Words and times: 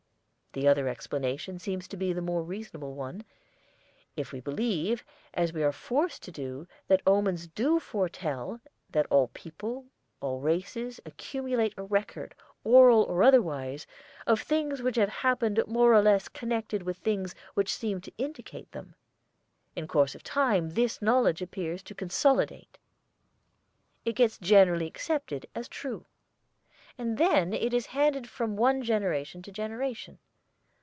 The 0.53 0.67
other 0.67 0.89
explanation 0.89 1.59
seems 1.59 1.87
to 1.87 1.95
be 1.95 2.11
the 2.11 2.21
more 2.21 2.43
reasonable 2.43 2.93
one, 2.93 3.23
if 4.17 4.33
we 4.33 4.41
believe, 4.41 5.01
as 5.33 5.53
we 5.53 5.63
are 5.63 5.71
forced 5.71 6.23
to 6.23 6.31
do, 6.33 6.67
that 6.89 7.01
omens 7.07 7.47
do 7.47 7.79
foretell 7.79 8.59
that 8.89 9.07
all 9.09 9.29
peoples, 9.29 9.85
all 10.19 10.41
races, 10.41 10.99
accumulate 11.05 11.73
a 11.77 11.83
record, 11.83 12.35
oral 12.65 13.03
or 13.03 13.23
otherwise, 13.23 13.87
of 14.27 14.41
things 14.41 14.81
which 14.81 14.97
have 14.97 15.07
happened 15.23 15.63
more 15.67 15.93
or 15.93 16.01
less 16.01 16.27
connected 16.27 16.83
with 16.83 16.97
things 16.97 17.33
which 17.53 17.73
seemed 17.73 18.03
to 18.03 18.13
indicate 18.17 18.69
them. 18.73 18.95
In 19.77 19.87
course 19.87 20.15
of 20.15 20.21
time 20.21 20.71
this 20.71 21.01
knowledge 21.01 21.41
appears 21.41 21.81
to 21.83 21.95
consolidate. 21.95 22.77
It 24.03 24.17
gets 24.17 24.37
generally 24.37 24.87
accepted 24.87 25.45
as 25.55 25.69
true. 25.69 26.07
And 26.97 27.17
then 27.17 27.53
it 27.53 27.73
is 27.73 27.85
handed 27.95 28.25
on 28.37 28.57
from 28.57 28.81
generation 28.81 29.41
to 29.43 29.51
generation. 29.53 30.19